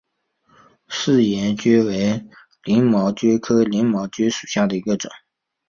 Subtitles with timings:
[0.87, 2.25] 拟岩蕨为
[2.63, 5.11] 鳞毛蕨科鳞毛蕨属下的一个种。